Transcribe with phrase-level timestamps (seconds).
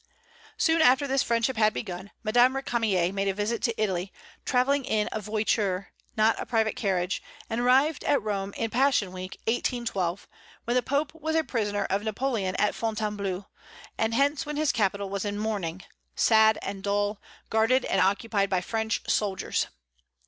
[0.57, 4.11] Soon after this friendship had begun, Madame Récamier made a visit to Italy,
[4.45, 9.33] travelling in a voiture, not a private carriage, and arrived at Rome in Passion Week,
[9.43, 10.27] 1812,
[10.63, 13.45] when the Pope was a prisoner of Napoleon at Fontainebleau,
[13.95, 15.83] and hence when his capital was in mourning,
[16.15, 17.21] sad and dull,
[17.51, 19.67] guarded and occupied by French soldiers.